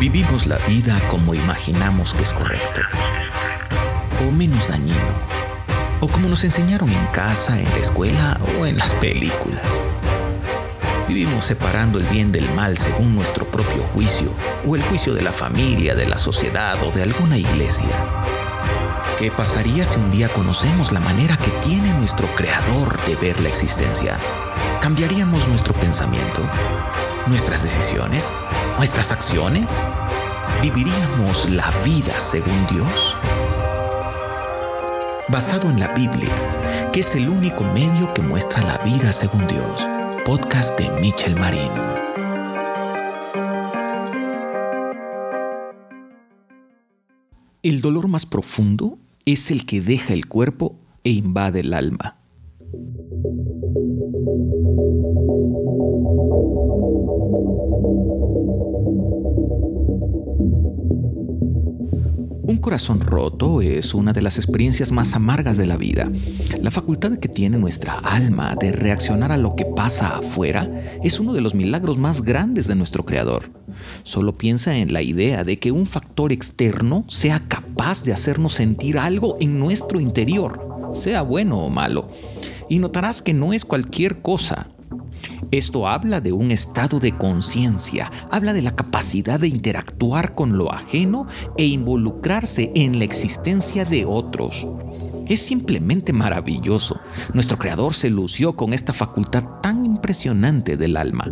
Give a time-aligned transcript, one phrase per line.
[0.00, 2.80] Vivimos la vida como imaginamos que es correcto,
[4.26, 4.98] o menos dañino,
[6.00, 9.84] o como nos enseñaron en casa, en la escuela o en las películas.
[11.08, 14.34] Vivimos separando el bien del mal según nuestro propio juicio,
[14.66, 18.24] o el juicio de la familia, de la sociedad o de alguna iglesia.
[19.18, 23.48] ¿Qué pasaría si un día conocemos la manera que tiene nuestro Creador de ver la
[23.48, 24.18] existencia?
[24.80, 26.42] ¿Cambiaríamos nuestro pensamiento?
[27.26, 28.36] ¿Nuestras decisiones?
[28.76, 29.66] ¿Nuestras acciones?
[30.60, 33.16] ¿Viviríamos la vida según Dios?
[35.28, 39.88] Basado en la Biblia, que es el único medio que muestra la vida según Dios.
[40.26, 41.72] Podcast de Michel Marín.
[47.62, 52.18] El dolor más profundo es el que deja el cuerpo e invade el alma.
[62.64, 66.10] Corazón roto es una de las experiencias más amargas de la vida.
[66.62, 70.66] La facultad que tiene nuestra alma de reaccionar a lo que pasa afuera
[71.02, 73.50] es uno de los milagros más grandes de nuestro Creador.
[74.02, 78.96] Solo piensa en la idea de que un factor externo sea capaz de hacernos sentir
[78.96, 82.08] algo en nuestro interior, sea bueno o malo.
[82.70, 84.70] Y notarás que no es cualquier cosa,
[85.50, 90.72] esto habla de un estado de conciencia, habla de la capacidad de interactuar con lo
[90.72, 94.66] ajeno e involucrarse en la existencia de otros.
[95.26, 97.00] Es simplemente maravilloso.
[97.32, 101.30] Nuestro creador se lució con esta facultad tan impresionante del alma.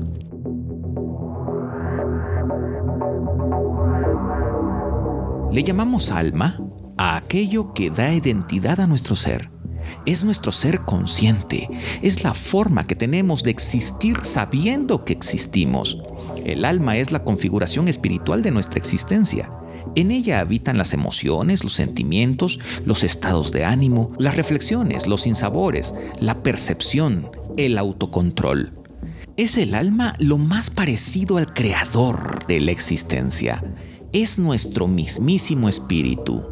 [5.53, 6.57] Le llamamos alma
[6.97, 9.51] a aquello que da identidad a nuestro ser
[10.07, 11.69] es nuestro ser consciente,
[12.03, 15.99] es la forma que tenemos de existir sabiendo que existimos.
[16.45, 19.51] El alma es la configuración espiritual de nuestra existencia.
[19.95, 25.95] En ella habitan las emociones, los sentimientos, los estados de ánimo, las reflexiones, los sinsabores,
[26.21, 28.73] la percepción, el autocontrol.
[29.37, 33.65] Es el alma lo más parecido al creador de la existencia.
[34.13, 36.52] Es nuestro mismísimo espíritu.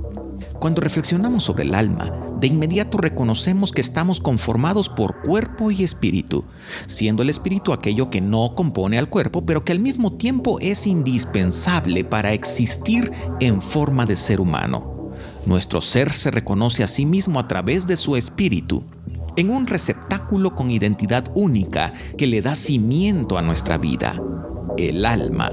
[0.60, 6.44] Cuando reflexionamos sobre el alma, de inmediato reconocemos que estamos conformados por cuerpo y espíritu,
[6.86, 10.86] siendo el espíritu aquello que no compone al cuerpo, pero que al mismo tiempo es
[10.86, 13.10] indispensable para existir
[13.40, 15.10] en forma de ser humano.
[15.46, 18.84] Nuestro ser se reconoce a sí mismo a través de su espíritu,
[19.36, 24.20] en un receptáculo con identidad única que le da cimiento a nuestra vida,
[24.76, 25.50] el alma.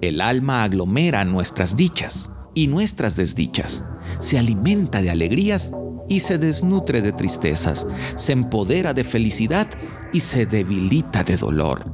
[0.00, 3.84] El alma aglomera nuestras dichas y nuestras desdichas,
[4.18, 5.72] se alimenta de alegrías
[6.08, 9.68] y se desnutre de tristezas, se empodera de felicidad
[10.12, 11.92] y se debilita de dolor.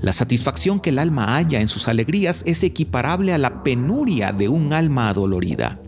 [0.00, 4.48] La satisfacción que el alma halla en sus alegrías es equiparable a la penuria de
[4.48, 5.78] un alma adolorida.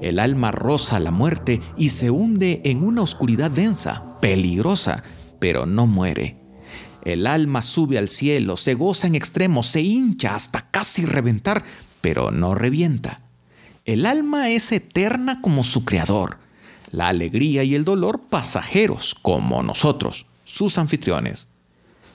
[0.00, 5.02] El alma roza la muerte y se hunde en una oscuridad densa, peligrosa,
[5.40, 6.43] pero no muere.
[7.04, 11.62] El alma sube al cielo, se goza en extremo, se hincha hasta casi reventar,
[12.00, 13.20] pero no revienta.
[13.84, 16.38] El alma es eterna como su creador.
[16.90, 21.48] La alegría y el dolor pasajeros como nosotros, sus anfitriones.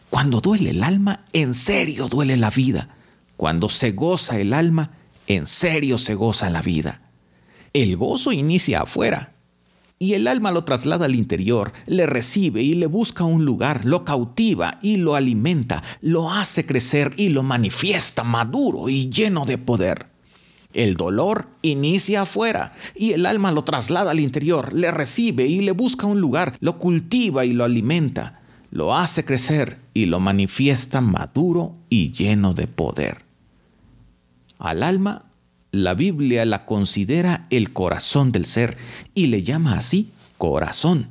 [0.09, 2.89] Cuando duele el alma, en serio duele la vida.
[3.37, 4.91] Cuando se goza el alma,
[5.27, 7.01] en serio se goza la vida.
[7.73, 9.33] El gozo inicia afuera,
[9.99, 14.05] y el alma lo traslada al interior, le recibe y le busca un lugar, lo
[14.05, 20.07] cautiva y lo alimenta, lo hace crecer y lo manifiesta maduro y lleno de poder.
[20.73, 25.71] El dolor inicia afuera y el alma lo traslada al interior, le recibe y le
[25.73, 28.39] busca un lugar, lo cultiva y lo alimenta,
[28.71, 33.25] lo hace crecer y lo manifiesta maduro y lleno de poder.
[34.59, 35.28] Al alma
[35.71, 38.77] la Biblia la considera el corazón del ser
[39.13, 41.09] y le llama así corazón.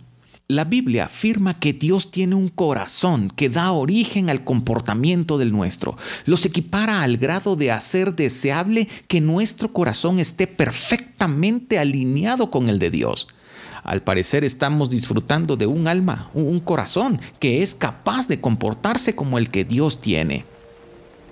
[0.49, 5.97] La Biblia afirma que Dios tiene un corazón que da origen al comportamiento del nuestro.
[6.25, 12.79] Los equipara al grado de hacer deseable que nuestro corazón esté perfectamente alineado con el
[12.79, 13.29] de Dios.
[13.85, 19.39] Al parecer estamos disfrutando de un alma, un corazón que es capaz de comportarse como
[19.39, 20.47] el que Dios tiene.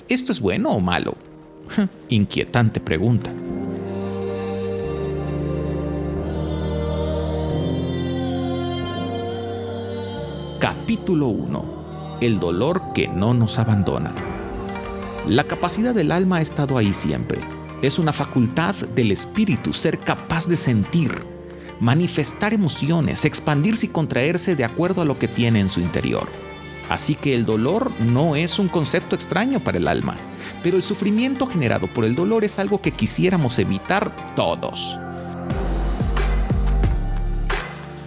[0.08, 1.16] ¿Esto es bueno o malo?
[2.08, 3.32] Inquietante pregunta.
[10.60, 12.18] Capítulo 1.
[12.20, 14.12] El dolor que no nos abandona.
[15.28, 17.40] La capacidad del alma ha estado ahí siempre.
[17.82, 21.12] Es una facultad del espíritu ser capaz de sentir,
[21.80, 26.45] manifestar emociones, expandirse y contraerse de acuerdo a lo que tiene en su interior.
[26.88, 30.16] Así que el dolor no es un concepto extraño para el alma,
[30.62, 34.98] pero el sufrimiento generado por el dolor es algo que quisiéramos evitar todos.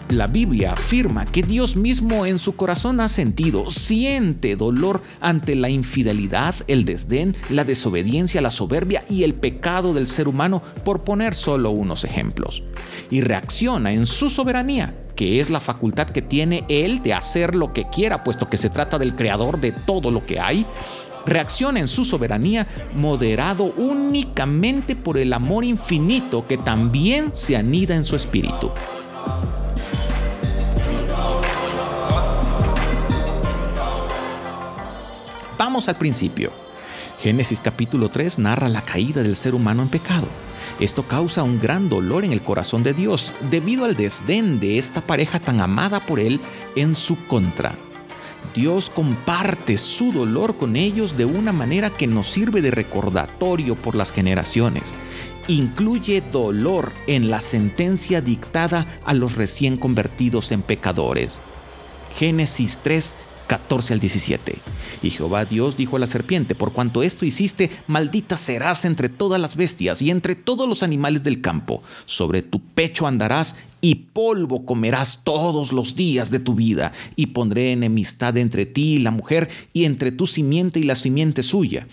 [0.10, 5.70] La Biblia afirma que Dios mismo en su corazón ha sentido, siente dolor ante la
[5.70, 11.36] infidelidad, el desdén, la desobediencia, la soberbia y el pecado del ser humano, por poner
[11.36, 12.64] solo unos ejemplos.
[13.12, 17.74] Y reacciona en su soberanía, que es la facultad que tiene Él de hacer lo
[17.74, 20.66] que quiera, puesto que se trata del creador de todo lo que hay,
[21.26, 28.06] reacciona en su soberanía moderado únicamente por el amor infinito que también se anida en
[28.06, 28.72] su espíritu.
[35.58, 36.54] Vamos al principio.
[37.20, 40.30] Génesis capítulo 3 narra la caída del ser humano en pecado.
[40.80, 45.02] Esto causa un gran dolor en el corazón de Dios debido al desdén de esta
[45.02, 46.40] pareja tan amada por Él
[46.76, 47.76] en su contra.
[48.56, 53.96] Dios comparte su dolor con ellos de una manera que nos sirve de recordatorio por
[53.96, 54.96] las generaciones.
[55.48, 61.42] Incluye dolor en la sentencia dictada a los recién convertidos en pecadores.
[62.18, 63.16] Génesis 3
[63.50, 64.56] 14 al 17.
[65.02, 69.42] Y Jehová Dios dijo a la serpiente, por cuanto esto hiciste, maldita serás entre todas
[69.42, 71.82] las bestias y entre todos los animales del campo.
[72.06, 77.72] Sobre tu pecho andarás y polvo comerás todos los días de tu vida, y pondré
[77.72, 81.88] enemistad entre ti y la mujer, y entre tu simiente y la simiente suya.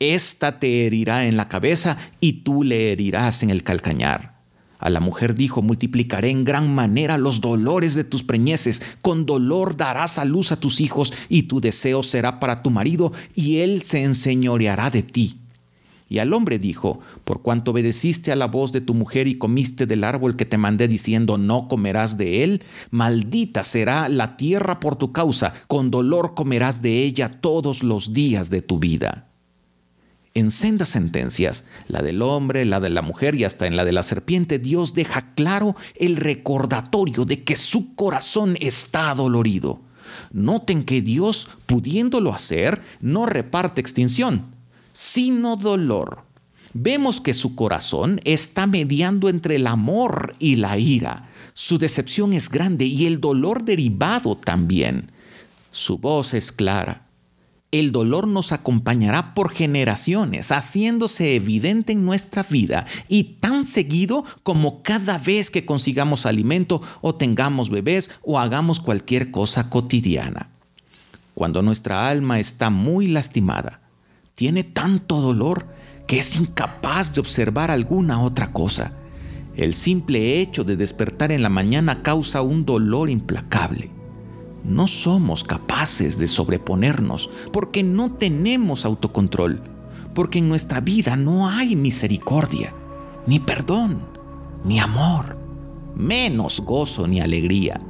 [0.00, 4.37] Esta te herirá en la cabeza, y tú le herirás en el calcañar.
[4.78, 9.76] A la mujer dijo, multiplicaré en gran manera los dolores de tus preñeces, con dolor
[9.76, 13.82] darás a luz a tus hijos, y tu deseo será para tu marido, y él
[13.82, 15.38] se enseñoreará de ti.
[16.10, 19.84] Y al hombre dijo, por cuanto obedeciste a la voz de tu mujer y comiste
[19.84, 24.96] del árbol que te mandé diciendo, no comerás de él, maldita será la tierra por
[24.96, 29.27] tu causa, con dolor comerás de ella todos los días de tu vida
[30.38, 33.92] en sendas sentencias, la del hombre, la de la mujer y hasta en la de
[33.92, 39.80] la serpiente, Dios deja claro el recordatorio de que su corazón está dolorido.
[40.32, 44.54] Noten que Dios, pudiéndolo hacer, no reparte extinción,
[44.92, 46.22] sino dolor.
[46.72, 51.28] Vemos que su corazón está mediando entre el amor y la ira.
[51.54, 55.10] Su decepción es grande y el dolor derivado también.
[55.70, 57.07] Su voz es clara
[57.70, 64.82] el dolor nos acompañará por generaciones, haciéndose evidente en nuestra vida y tan seguido como
[64.82, 70.50] cada vez que consigamos alimento o tengamos bebés o hagamos cualquier cosa cotidiana.
[71.34, 73.80] Cuando nuestra alma está muy lastimada,
[74.34, 75.66] tiene tanto dolor
[76.06, 78.94] que es incapaz de observar alguna otra cosa.
[79.56, 83.97] El simple hecho de despertar en la mañana causa un dolor implacable
[84.64, 89.62] no somos capaces de sobreponernos porque no tenemos autocontrol,
[90.14, 92.74] porque en nuestra vida no hay misericordia,
[93.26, 94.00] ni perdón,
[94.64, 95.38] ni amor,
[95.94, 97.80] menos gozo ni alegría.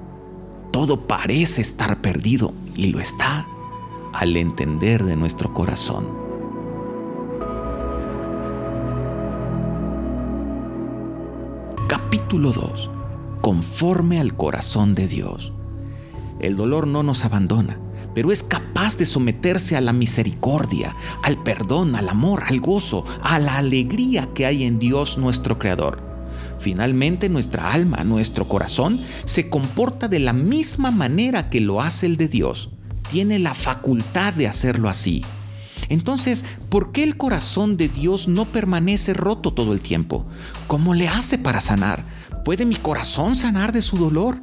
[0.70, 3.47] Todo parece estar perdido y lo está
[4.12, 6.06] al entender de nuestro corazón.
[11.88, 12.91] Capítulo 2.
[13.41, 15.53] Conforme al corazón de Dios.
[16.40, 17.79] El dolor no nos abandona,
[18.14, 23.39] pero es capaz de someterse a la misericordia, al perdón, al amor, al gozo, a
[23.39, 26.06] la alegría que hay en Dios nuestro Creador.
[26.60, 32.17] Finalmente nuestra alma, nuestro corazón, se comporta de la misma manera que lo hace el
[32.17, 32.70] de Dios.
[33.08, 35.24] Tiene la facultad de hacerlo así.
[35.89, 40.27] Entonces, ¿por qué el corazón de Dios no permanece roto todo el tiempo?
[40.67, 42.05] ¿Cómo le hace para sanar?
[42.44, 44.43] ¿Puede mi corazón sanar de su dolor?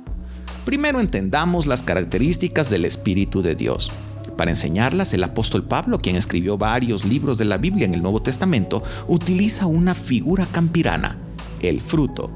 [0.66, 3.92] Primero entendamos las características del Espíritu de Dios.
[4.36, 8.24] Para enseñarlas, el apóstol Pablo, quien escribió varios libros de la Biblia en el Nuevo
[8.24, 11.20] Testamento, utiliza una figura campirana,
[11.62, 12.32] el fruto.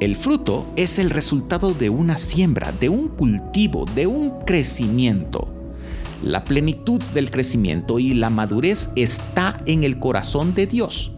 [0.00, 5.48] El fruto es el resultado de una siembra, de un cultivo, de un crecimiento.
[6.24, 11.12] La plenitud del crecimiento y la madurez está en el corazón de Dios.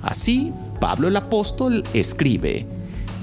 [0.00, 0.50] Así,
[0.80, 2.66] Pablo el apóstol escribe,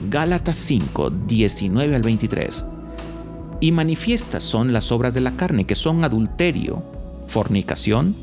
[0.10, 2.65] Gálatas 5, 19 al 23.
[3.60, 6.84] Y manifiestas son las obras de la carne, que son adulterio,
[7.27, 8.15] fornicación,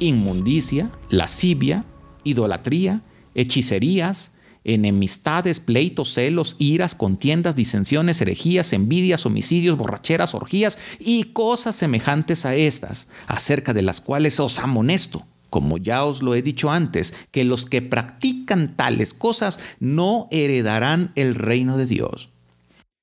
[0.00, 1.84] inmundicia, lascivia,
[2.24, 3.02] idolatría,
[3.34, 4.32] hechicerías,
[4.64, 12.56] enemistades, pleitos, celos, iras, contiendas, disensiones, herejías, envidias, homicidios, borracheras, orgías y cosas semejantes a
[12.56, 17.44] estas, acerca de las cuales os amonesto como ya os lo he dicho antes, que
[17.44, 22.30] los que practican tales cosas no heredarán el reino de Dios.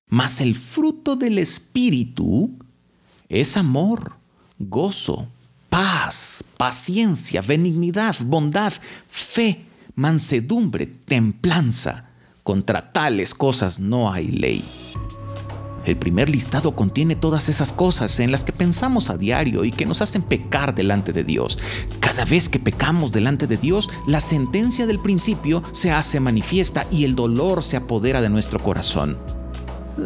[0.10, 2.58] Mas el fruto del Espíritu
[3.30, 4.16] es amor,
[4.58, 5.28] gozo,
[5.70, 8.74] paz, paciencia, benignidad, bondad,
[9.10, 12.06] fe, mansedumbre, templanza.
[12.44, 14.64] Contra tales cosas no hay ley.
[15.88, 19.86] El primer listado contiene todas esas cosas en las que pensamos a diario y que
[19.86, 21.58] nos hacen pecar delante de Dios.
[22.02, 27.06] Cada vez que pecamos delante de Dios, la sentencia del principio se hace manifiesta y
[27.06, 29.18] el dolor se apodera de nuestro corazón.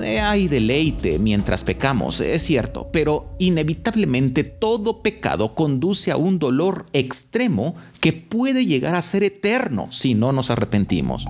[0.03, 6.85] Eh, hay deleite mientras pecamos, es cierto, pero inevitablemente todo pecado conduce a un dolor
[6.93, 11.25] extremo que puede llegar a ser eterno si no nos arrepentimos.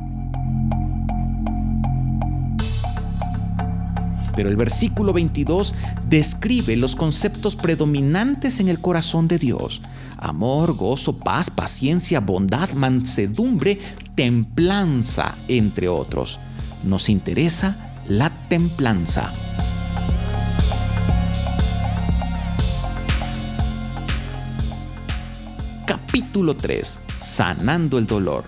[4.35, 5.75] Pero el versículo 22
[6.07, 9.81] describe los conceptos predominantes en el corazón de Dios.
[10.17, 13.79] Amor, gozo, paz, paciencia, bondad, mansedumbre,
[14.15, 16.39] templanza, entre otros.
[16.83, 17.75] Nos interesa
[18.07, 19.31] la templanza.
[25.85, 26.99] Capítulo 3.
[27.17, 28.43] Sanando el dolor.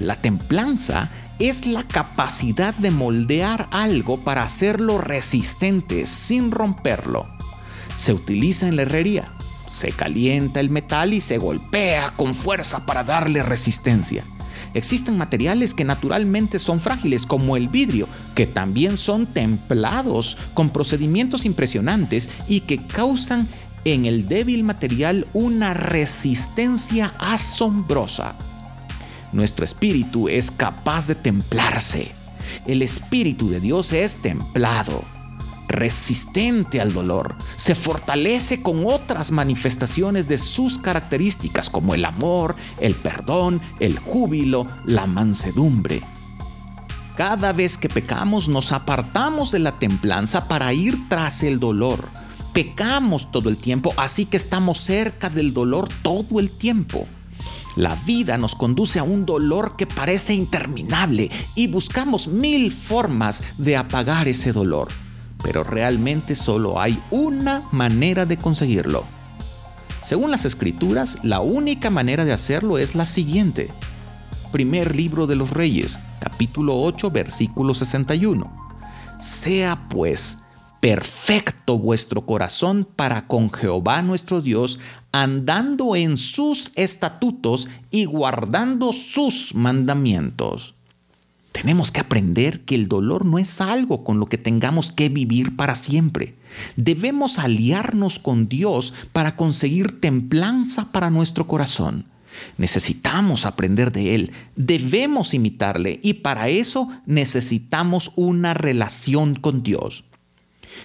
[0.00, 1.10] La templanza
[1.48, 7.26] es la capacidad de moldear algo para hacerlo resistente sin romperlo.
[7.96, 9.32] Se utiliza en la herrería.
[9.68, 14.22] Se calienta el metal y se golpea con fuerza para darle resistencia.
[14.74, 21.44] Existen materiales que naturalmente son frágiles, como el vidrio, que también son templados con procedimientos
[21.44, 23.48] impresionantes y que causan
[23.84, 28.36] en el débil material una resistencia asombrosa.
[29.32, 32.12] Nuestro espíritu es capaz de templarse.
[32.66, 35.04] El espíritu de Dios es templado,
[35.68, 42.94] resistente al dolor, se fortalece con otras manifestaciones de sus características como el amor, el
[42.94, 46.02] perdón, el júbilo, la mansedumbre.
[47.16, 52.08] Cada vez que pecamos nos apartamos de la templanza para ir tras el dolor.
[52.52, 57.06] Pecamos todo el tiempo, así que estamos cerca del dolor todo el tiempo.
[57.76, 63.76] La vida nos conduce a un dolor que parece interminable y buscamos mil formas de
[63.76, 64.88] apagar ese dolor.
[65.42, 69.04] Pero realmente solo hay una manera de conseguirlo.
[70.04, 73.70] Según las escrituras, la única manera de hacerlo es la siguiente.
[74.50, 78.52] Primer libro de los Reyes, capítulo 8, versículo 61.
[79.18, 80.41] Sea pues
[80.82, 84.80] perfecto vuestro corazón para con Jehová nuestro Dios,
[85.12, 90.74] andando en sus estatutos y guardando sus mandamientos.
[91.52, 95.54] Tenemos que aprender que el dolor no es algo con lo que tengamos que vivir
[95.54, 96.34] para siempre.
[96.74, 102.06] Debemos aliarnos con Dios para conseguir templanza para nuestro corazón.
[102.58, 110.06] Necesitamos aprender de Él, debemos imitarle y para eso necesitamos una relación con Dios.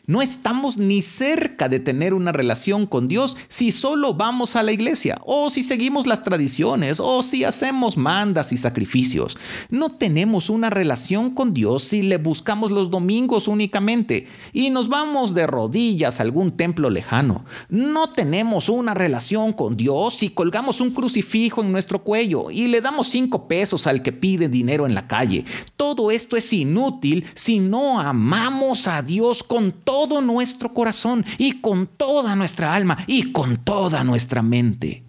[0.06, 4.72] No estamos ni cerca de tener una relación con Dios si solo vamos a la
[4.72, 9.38] iglesia, o si seguimos las tradiciones, o si hacemos mandas y sacrificios.
[9.70, 15.34] No tenemos una relación con Dios si le buscamos los domingos únicamente y nos vamos
[15.34, 17.46] de rodillas a algún templo lejano.
[17.70, 22.82] No tenemos una relación con Dios si colgamos un crucifijo en nuestro cuello y le
[22.82, 25.46] damos cinco pesos al que pide dinero en la calle.
[25.76, 29.44] Todo esto es inútil si no amamos a Dios
[29.78, 35.04] todo nuestro corazón y con toda nuestra alma y con toda nuestra mente.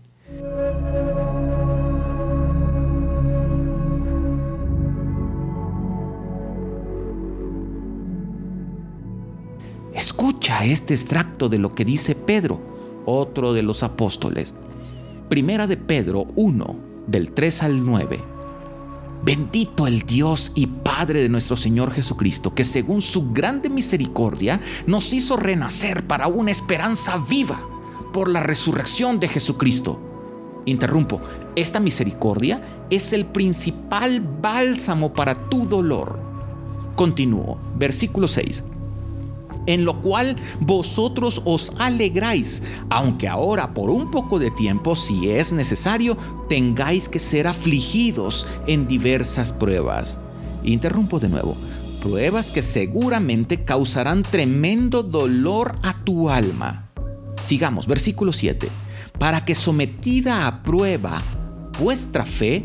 [9.99, 12.61] Escucha este extracto de lo que dice Pedro,
[13.05, 14.55] otro de los apóstoles.
[15.29, 16.77] Primera de Pedro 1,
[17.09, 18.38] del 3 al 9.
[19.23, 25.13] Bendito el Dios y Padre de nuestro Señor Jesucristo, que según su grande misericordia nos
[25.13, 27.61] hizo renacer para una esperanza viva
[28.13, 30.01] por la resurrección de Jesucristo.
[30.67, 31.21] Interrumpo,
[31.57, 36.21] esta misericordia es el principal bálsamo para tu dolor.
[36.95, 38.65] Continúo, versículo 6
[39.69, 45.53] en lo cual vosotros os alegráis, aunque ahora por un poco de tiempo, si es
[45.53, 46.17] necesario,
[46.49, 50.19] tengáis que ser afligidos en diversas pruebas.
[50.65, 51.55] Interrumpo de nuevo.
[52.01, 56.91] Pruebas que seguramente causarán tremendo dolor a tu alma.
[57.39, 58.71] Sigamos, versículo 7.
[59.19, 61.23] Para que sometida a prueba
[61.79, 62.65] vuestra fe,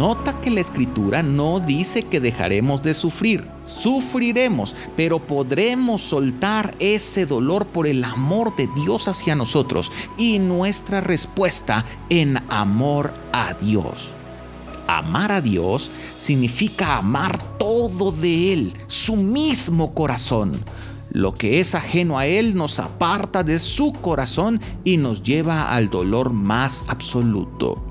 [0.00, 3.46] Nota que la escritura no dice que dejaremos de sufrir.
[3.66, 11.02] Sufriremos, pero podremos soltar ese dolor por el amor de Dios hacia nosotros y nuestra
[11.02, 14.12] respuesta en amor a Dios.
[14.86, 20.52] Amar a Dios significa amar todo de Él, su mismo corazón.
[21.10, 25.90] Lo que es ajeno a Él nos aparta de su corazón y nos lleva al
[25.90, 27.89] dolor más absoluto.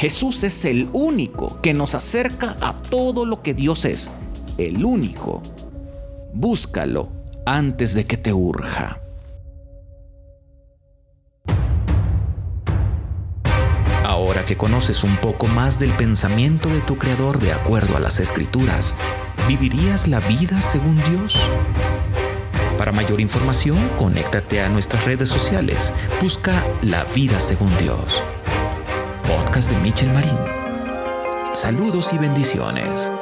[0.00, 4.10] Jesús es el único que nos acerca a todo lo que Dios es.
[4.56, 5.42] El único.
[6.32, 7.12] Búscalo
[7.44, 8.98] antes de que te urja.
[14.02, 18.20] Ahora que conoces un poco más del pensamiento de tu Creador de acuerdo a las
[18.20, 18.96] Escrituras,
[19.48, 21.38] ¿vivirías la vida según Dios?
[22.78, 25.92] Para mayor información, conéctate a nuestras redes sociales.
[26.22, 28.22] Busca La Vida según Dios
[29.30, 30.36] podcast de Michel Marín.
[31.54, 33.12] Saludos y bendiciones.